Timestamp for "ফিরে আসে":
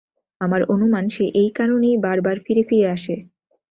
2.63-3.15